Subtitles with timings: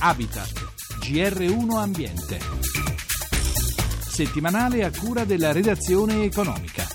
[0.00, 0.52] Habitat,
[1.00, 2.38] GR1 Ambiente.
[4.00, 6.86] Settimanale a cura della redazione economica.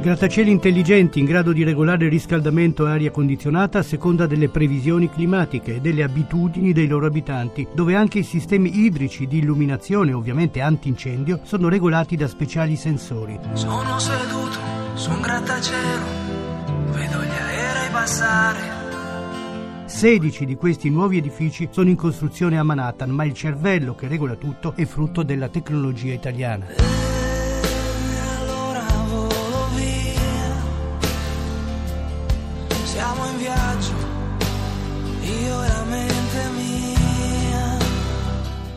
[0.00, 5.10] Grattacieli intelligenti in grado di regolare il riscaldamento e aria condizionata a seconda delle previsioni
[5.10, 10.60] climatiche e delle abitudini dei loro abitanti, dove anche i sistemi idrici di illuminazione, ovviamente
[10.60, 13.38] antincendio, sono regolati da speciali sensori.
[13.52, 14.58] Sono seduto
[14.94, 16.23] su un grattacielo,
[16.94, 18.82] vedo gli aerei passare.
[19.86, 24.34] 16 di questi nuovi edifici sono in costruzione a Manhattan, ma il cervello che regola
[24.34, 26.66] tutto è frutto della tecnologia italiana.
[26.68, 26.74] E
[28.38, 30.12] allora volo via.
[32.84, 33.94] Siamo in viaggio,
[35.20, 37.03] io e la mente mia.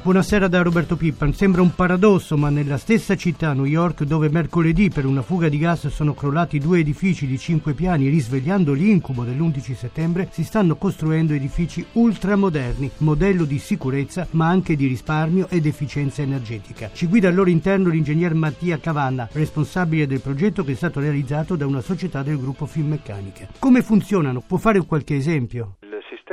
[0.07, 1.33] Buonasera da Roberto Pippan.
[1.33, 5.57] Sembra un paradosso, ma nella stessa città, New York, dove mercoledì per una fuga di
[5.57, 11.33] gas sono crollati due edifici di cinque piani, risvegliando l'incubo dell'11 settembre, si stanno costruendo
[11.33, 16.89] edifici ultramoderni, modello di sicurezza, ma anche di risparmio ed efficienza energetica.
[16.93, 21.57] Ci guida al loro interno l'ingegner Mattia Cavanna, responsabile del progetto che è stato realizzato
[21.57, 23.49] da una società del gruppo Finmeccanica.
[23.59, 24.39] Come funzionano?
[24.39, 25.76] Può fare qualche esempio?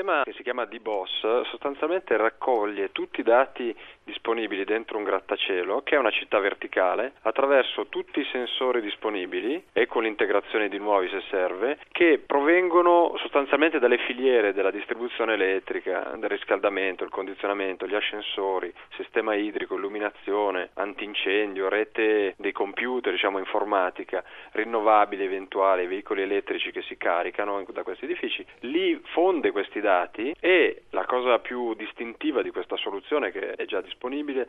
[0.05, 3.75] Sistema che si chiama D-Boss sostanzialmente raccoglie tutti i dati
[4.05, 9.87] disponibili dentro un grattacielo, che è una città verticale, attraverso tutti i sensori disponibili e
[9.87, 16.29] con l'integrazione di nuovi se serve, che provengono sostanzialmente dalle filiere della distribuzione elettrica, del
[16.29, 25.25] riscaldamento, il condizionamento, gli ascensori, sistema idrico, illuminazione, antincendio, rete dei computer, diciamo informatica, rinnovabili
[25.25, 31.07] eventuali, veicoli elettrici che si caricano da questi edifici, li fonde questi dati e la
[31.07, 33.94] cosa più distintiva di questa soluzione che è già disponibile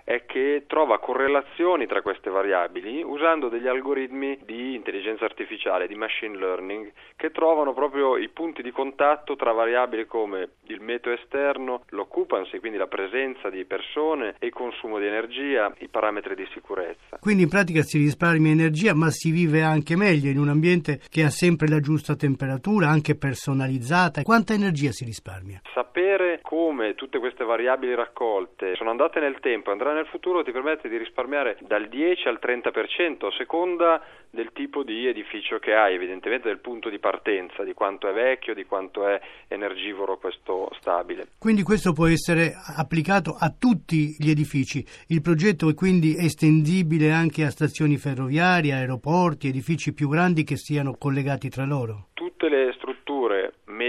[0.04, 6.38] è che trova correlazioni tra queste variabili usando degli algoritmi di intelligenza artificiale, di machine
[6.38, 12.60] learning, che trovano proprio i punti di contatto tra variabili come il meteo esterno, l'occupancy,
[12.60, 17.18] quindi la presenza di persone e il consumo di energia, i parametri di sicurezza.
[17.20, 21.24] Quindi in pratica si risparmia energia, ma si vive anche meglio in un ambiente che
[21.24, 24.22] ha sempre la giusta temperatura, anche personalizzata.
[24.22, 25.62] Quanta energia si risparmia?
[25.74, 30.52] Sapere come tutte queste variabili raccolte sono andate nel tempo e andranno nel futuro ti
[30.52, 35.96] permette di risparmiare dal 10 al 30% a seconda del tipo di edificio che hai,
[35.96, 41.28] evidentemente del punto di partenza, di quanto è vecchio, di quanto è energivoro questo stabile.
[41.40, 44.86] Quindi questo può essere applicato a tutti gli edifici.
[45.08, 50.96] Il progetto è quindi estendibile anche a stazioni ferroviarie, aeroporti, edifici più grandi che siano
[50.98, 52.08] collegati tra loro.
[52.14, 52.85] Tutte le strutture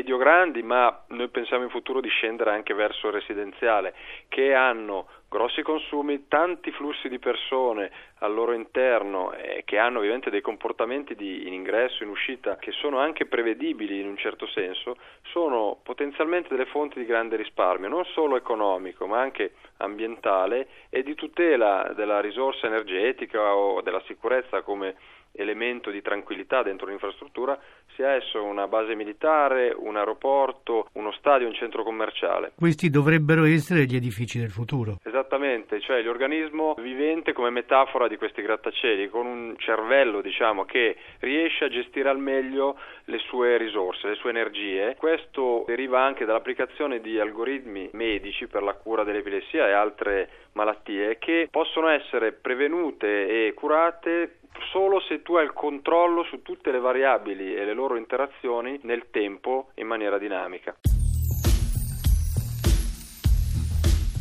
[0.06, 3.92] medio-grandi, ma noi pensiamo in futuro di scendere anche verso il residenziale,
[4.28, 7.90] che hanno grossi consumi, tanti flussi di persone
[8.20, 12.70] al loro interno e che hanno ovviamente dei comportamenti di in ingresso, in uscita che
[12.70, 18.04] sono anche prevedibili in un certo senso, sono potenzialmente delle fonti di grande risparmio, non
[18.04, 24.94] solo economico ma anche ambientale e di tutela della risorsa energetica o della sicurezza come
[25.36, 27.58] elemento di tranquillità dentro l'infrastruttura,
[27.96, 32.52] sia esso una base militare, un aeroporto, uno stadio, un centro commerciale.
[32.54, 34.98] Questi dovrebbero essere gli edifici del futuro.
[35.02, 41.64] Esattamente, cioè l'organismo vivente come metafora di questi grattacieli, con un cervello diciamo che riesce
[41.64, 44.94] a gestire al meglio le sue risorse, le sue energie.
[44.96, 51.48] Questo deriva anche dall'applicazione di algoritmi medici per la cura dell'epilessia e altre malattie che
[51.50, 54.38] possono essere prevenute e curate
[54.70, 59.10] solo se tu hai il controllo su tutte le variabili e le loro interazioni nel
[59.10, 60.76] tempo in maniera dinamica.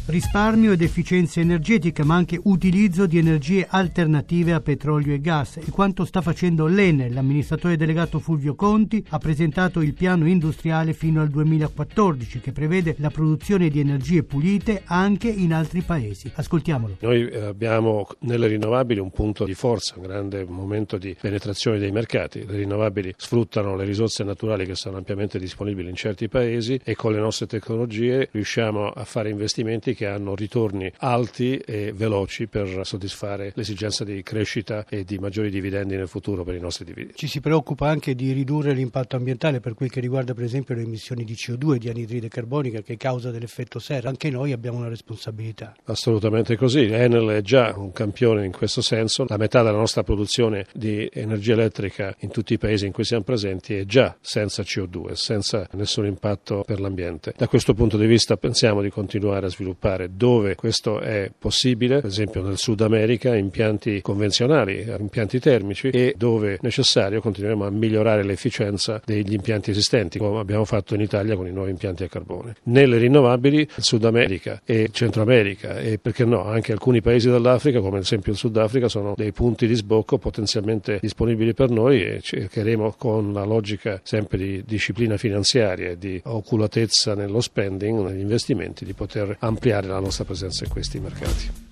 [0.08, 5.58] Risparmio ed efficienza energetica, ma anche utilizzo di energie alternative a petrolio e gas.
[5.58, 11.22] E quanto sta facendo l'Enel, l'amministratore delegato Fulvio Conti, ha presentato il piano industriale fino
[11.22, 16.32] al 2014 che prevede la produzione di energie pulite anche in altri paesi.
[16.36, 16.98] Ascoltiamolo.
[17.00, 21.91] Noi eh, abbiamo nelle rinnovabili un punto di forza, un grande momento di penetrazione dei
[21.91, 22.46] mercati.
[22.46, 27.12] Le rinnovabili sfruttano le risorse naturali che sono ampiamente disponibili in certi paesi e con
[27.12, 33.52] le nostre tecnologie riusciamo a fare investimenti che hanno ritorni alti e veloci per soddisfare
[33.56, 37.18] l'esigenza di crescita e di maggiori dividendi nel futuro per i nostri dividendi.
[37.18, 40.82] Ci si preoccupa anche di ridurre l'impatto ambientale per quel che riguarda per esempio le
[40.82, 44.09] emissioni di CO2 e di anidride carbonica che causa dell'effetto serra.
[44.09, 45.76] Anche noi abbiamo una responsabilità.
[45.86, 46.84] Assolutamente così.
[46.86, 49.26] Enel è già un campione in questo senso.
[49.28, 53.24] La metà della nostra produzione di energia elettrica in tutti i paesi in cui siamo
[53.24, 57.34] presenti è già senza CO2, senza nessun impatto per l'ambiente.
[57.36, 61.97] Da questo punto di vista pensiamo di continuare a sviluppare sviluppare dove questo è possibile,
[61.97, 68.23] ad esempio nel Sud America, impianti convenzionali, impianti termici e dove necessario continueremo a migliorare
[68.23, 72.55] l'efficienza degli impianti esistenti, come abbiamo fatto in Italia con i nuovi impianti a carbone.
[72.64, 77.79] Nelle rinnovabili, il Sud America e Centro America e perché no, anche alcuni paesi dell'Africa,
[77.79, 82.22] come ad esempio il Sudafrica, sono dei punti di sbocco potenzialmente disponibili per noi e
[82.22, 88.85] cercheremo con la logica sempre di disciplina finanziaria e di oculatezza nello spending, negli investimenti,
[88.85, 91.64] di poter ampliare la nostra presenza in questi mercati.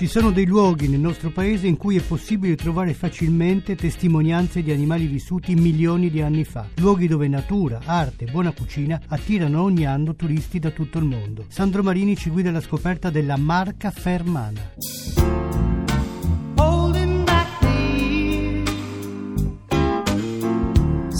[0.00, 4.72] Ci sono dei luoghi nel nostro paese in cui è possibile trovare facilmente testimonianze di
[4.72, 9.84] animali vissuti milioni di anni fa, luoghi dove natura, arte e buona cucina attirano ogni
[9.84, 11.44] anno turisti da tutto il mondo.
[11.48, 15.39] Sandro Marini ci guida alla scoperta della Marca Fermana.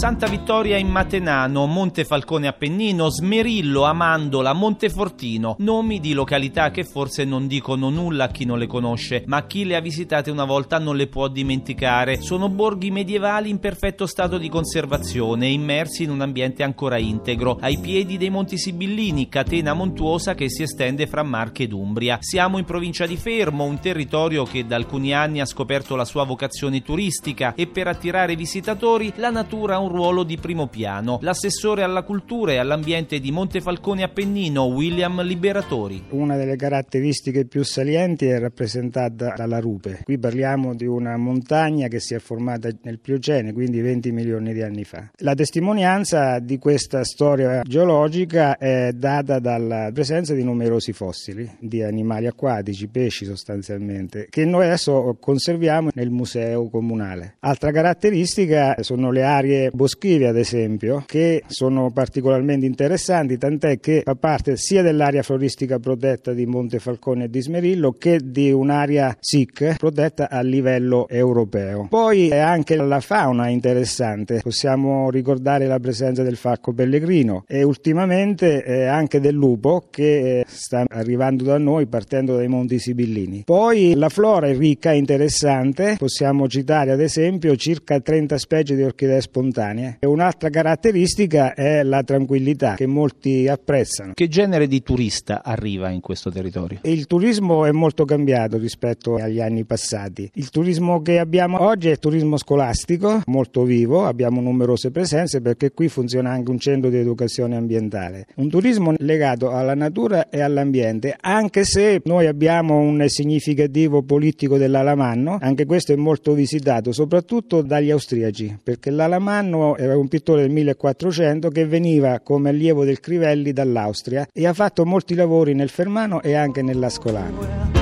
[0.01, 7.45] Santa Vittoria in Matenano, Montefalcone Appennino, Smerillo, Amandola, Montefortino, nomi di località che forse non
[7.45, 10.95] dicono nulla a chi non le conosce, ma chi le ha visitate una volta non
[10.95, 12.19] le può dimenticare.
[12.19, 17.77] Sono borghi medievali in perfetto stato di conservazione, immersi in un ambiente ancora integro, ai
[17.77, 22.17] piedi dei Monti Sibillini, catena montuosa che si estende fra Marche ed Umbria.
[22.21, 26.23] Siamo in provincia di Fermo, un territorio che da alcuni anni ha scoperto la sua
[26.23, 31.19] vocazione turistica e per attirare visitatori la natura ha un ruolo di primo piano.
[31.21, 36.03] L'assessore alla cultura e all'ambiente di Montefalcone Appennino, William Liberatori.
[36.09, 40.01] Una delle caratteristiche più salienti è rappresentata dalla rupe.
[40.03, 44.61] Qui parliamo di una montagna che si è formata nel Pliocene, quindi 20 milioni di
[44.61, 45.11] anni fa.
[45.17, 52.27] La testimonianza di questa storia geologica è data dalla presenza di numerosi fossili di animali
[52.27, 57.35] acquatici, pesci sostanzialmente, che noi adesso conserviamo nel museo comunale.
[57.39, 64.13] Altra caratteristica sono le aree boschivi ad esempio che sono particolarmente interessanti tant'è che fa
[64.13, 70.29] parte sia dell'area floristica protetta di Montefalcone e di Smerillo che di un'area SIC protetta
[70.29, 71.87] a livello europeo.
[71.89, 78.87] Poi è anche la fauna interessante, possiamo ricordare la presenza del falco pellegrino e ultimamente
[78.87, 83.43] anche del lupo che eh, sta arrivando da noi partendo dai Monti Sibillini.
[83.45, 88.83] Poi la flora è ricca e interessante, possiamo citare ad esempio circa 30 specie di
[88.83, 89.97] orchidee spontanee spontanee.
[89.99, 94.13] E un'altra caratteristica è la tranquillità che molti apprezzano.
[94.13, 96.79] Che genere di turista arriva in questo territorio?
[96.83, 100.29] Il turismo è molto cambiato rispetto agli anni passati.
[100.35, 105.71] Il turismo che abbiamo oggi è il turismo scolastico, molto vivo, abbiamo numerose presenze perché
[105.71, 108.27] qui funziona anche un centro di educazione ambientale.
[108.35, 115.37] Un turismo legato alla natura e all'ambiente, anche se noi abbiamo un significativo politico dell'Alamanno,
[115.39, 121.49] anche questo è molto visitato, soprattutto dagli austriaci, perché l'Alamanno era un pittore del 1400
[121.49, 126.33] che veniva come allievo del Crivelli dall'Austria e ha fatto molti lavori nel Fermano e
[126.33, 127.80] anche nell'Ascolano.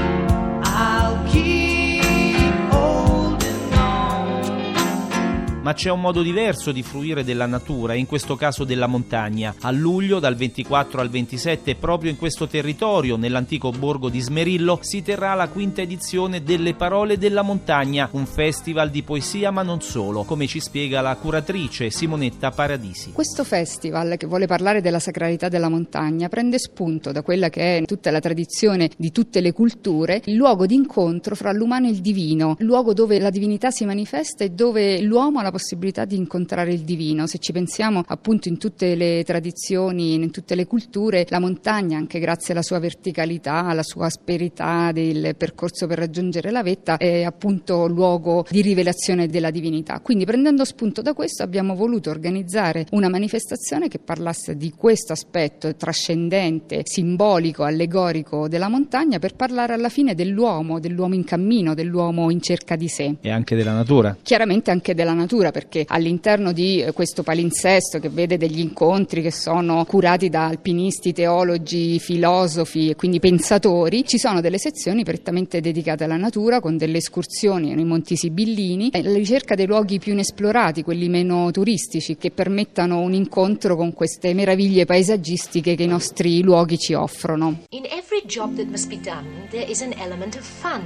[5.62, 9.54] Ma c'è un modo diverso di fruire della natura, in questo caso della montagna.
[9.62, 15.02] A luglio, dal 24 al 27, proprio in questo territorio, nell'antico borgo di Smerillo, si
[15.02, 20.24] terrà la quinta edizione delle Parole della Montagna, un festival di poesia ma non solo,
[20.24, 23.12] come ci spiega la curatrice Simonetta Paradisi.
[23.12, 27.86] Questo festival, che vuole parlare della sacralità della montagna, prende spunto da quella che è
[27.86, 32.00] tutta la tradizione di tutte le culture, il luogo di incontro fra l'umano e il
[32.00, 36.06] divino, il luogo dove la divinità si manifesta e dove l'uomo ha la possibilità possibilità
[36.06, 37.28] di incontrare il divino.
[37.28, 42.20] Se ci pensiamo appunto in tutte le tradizioni, in tutte le culture, la montagna, anche
[42.20, 47.88] grazie alla sua verticalità, alla sua asperità del percorso per raggiungere la vetta, è appunto
[47.88, 50.00] luogo di rivelazione della divinità.
[50.02, 55.76] Quindi prendendo spunto da questo abbiamo voluto organizzare una manifestazione che parlasse di questo aspetto
[55.76, 62.42] trascendente, simbolico, allegorico della montagna per parlare alla fine dell'uomo, dell'uomo in cammino, dell'uomo in
[62.42, 63.16] cerca di sé.
[63.22, 64.18] E anche della natura.
[64.22, 69.22] Chiaramente anche della natura cultura perché all'interno di eh, questo palinsesto che vede degli incontri
[69.22, 75.62] che sono curati da alpinisti, teologi, filosofi e quindi pensatori, ci sono delle sezioni prettamente
[75.62, 80.12] dedicate alla natura con delle escursioni nei Monti Sibillini e la ricerca dei luoghi più
[80.14, 86.42] inesplorati, quelli meno turistici, che permettano un incontro con queste meraviglie paesaggistiche che i nostri
[86.42, 87.64] luoghi ci offrono.
[87.70, 90.82] In every job that must be done, there is an element of fun.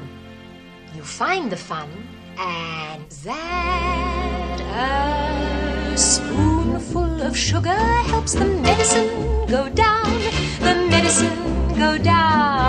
[0.95, 4.59] You find the fun and that
[5.93, 7.69] a spoonful of sugar
[8.09, 10.11] helps the medicine go down,
[10.59, 12.62] the medicine go down.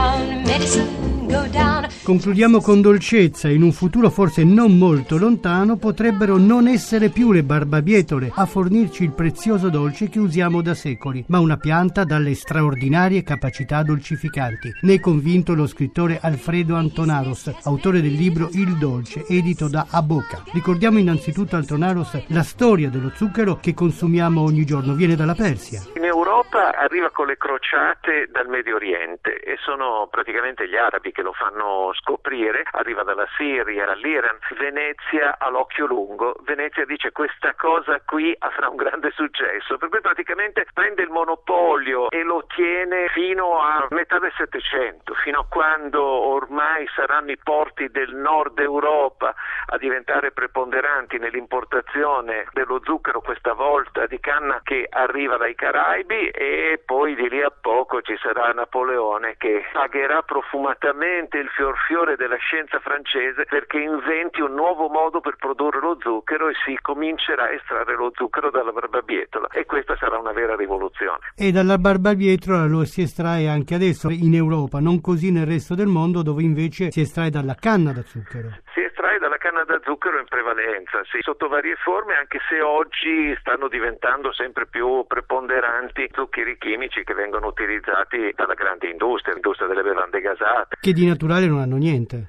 [2.05, 7.43] Concludiamo con dolcezza, in un futuro forse non molto lontano potrebbero non essere più le
[7.43, 13.23] barbabietole a fornirci il prezioso dolce che usiamo da secoli, ma una pianta dalle straordinarie
[13.23, 14.71] capacità dolcificanti.
[14.83, 20.43] Ne è convinto lo scrittore Alfredo Antonaros, autore del libro Il dolce, edito da Aboca.
[20.53, 25.81] Ricordiamo innanzitutto Antonaros la storia dello zucchero che consumiamo ogni giorno, viene dalla Persia.
[25.97, 31.23] In Europa arriva con le crociate dal Medio Oriente e sono praticamente gli arabi che
[31.23, 38.35] lo fanno scoprire, arriva dalla Siria, dall'Iran, Venezia all'occhio lungo, Venezia dice questa cosa qui
[38.41, 43.87] avrà un grande successo, per cui praticamente prende il monopolio e lo tiene fino a
[43.91, 49.35] metà del Settecento, fino a quando ormai saranno i porti del nord Europa
[49.67, 56.83] a diventare preponderanti nell'importazione dello zucchero questa volta di canna che arriva dai Caraibi e
[56.85, 62.35] poi di lì a poco ci sarà Napoleone che pagherà profumatamente il fior fiore della
[62.39, 67.53] scienza francese perché inventi un nuovo modo per produrre lo zucchero e si comincerà a
[67.53, 71.31] estrarre lo zucchero dalla barbabietola e questa sarà una vera rivoluzione.
[71.37, 75.87] E dalla barbabietola lo si estrae anche adesso in Europa, non così nel resto del
[75.87, 78.49] mondo dove invece si estrae dalla canna da zucchero.
[78.75, 83.37] Si estrae dalla canna da zucchero in prevalenza, sì, sotto varie forme, anche se oggi
[83.39, 89.83] stanno diventando sempre più preponderanti zuccheri chimici che vengono utilizzati dalla grande industria, l'industria delle
[89.83, 90.77] bevande gasate.
[90.81, 92.27] Che di naturale non hanno niente.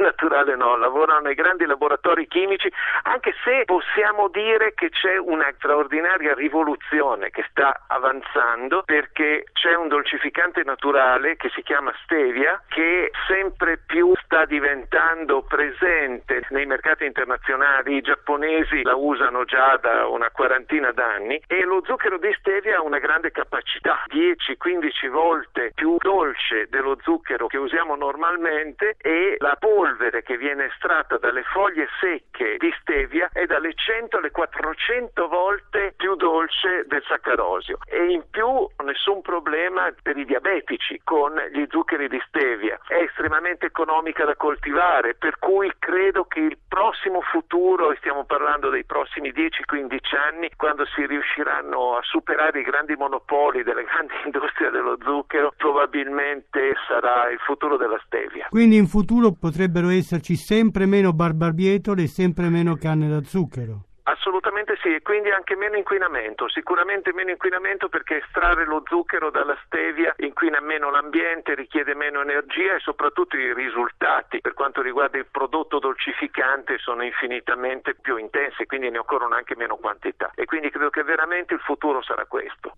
[0.10, 6.32] Naturale no, lavorano nei grandi laboratori chimici, anche se possiamo dire che c'è una straordinaria
[6.34, 13.78] rivoluzione che sta avanzando perché c'è un dolcificante naturale che si chiama stevia che sempre
[13.84, 20.92] più sta diventando presente nei mercati internazionali, i giapponesi la usano già da una quarantina
[20.92, 26.96] d'anni e lo zucchero di stevia ha una grande capacità, 10-15 volte più dolce dello
[27.02, 29.89] zucchero che usiamo normalmente e la polvere
[30.22, 36.14] che viene estratta dalle foglie secche di stevia è dalle 100 alle 400 volte più
[36.14, 38.46] dolce del saccarosio e in più
[38.84, 42.78] nessun problema per i diabetici con gli zuccheri di stevia.
[42.86, 48.70] È estremamente economica da coltivare, per cui credo che il prossimo futuro, e stiamo parlando
[48.70, 54.70] dei prossimi 10-15 anni, quando si riusciranno a superare i grandi monopoli delle grandi industrie
[54.70, 58.46] dello zucchero, probabilmente sarà il futuro della stevia.
[58.50, 59.32] Quindi in futuro
[59.80, 63.84] potrebbero esserci sempre meno barbarbietole e sempre meno canne da zucchero.
[64.02, 69.56] Assolutamente sì, e quindi anche meno inquinamento, sicuramente meno inquinamento perché estrarre lo zucchero dalla
[69.64, 75.26] stevia inquina meno l'ambiente, richiede meno energia e soprattutto i risultati per quanto riguarda il
[75.30, 80.90] prodotto dolcificante sono infinitamente più intensi, quindi ne occorrono anche meno quantità e quindi credo
[80.90, 82.74] che veramente il futuro sarà questo.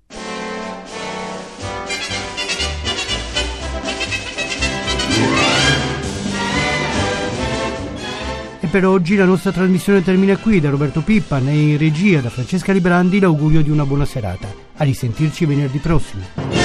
[8.72, 10.58] Per oggi la nostra trasmissione termina qui.
[10.58, 14.48] Da Roberto Pippan e in regia da Francesca Librandi l'augurio di una buona serata.
[14.78, 16.61] A risentirci venerdì prossimo.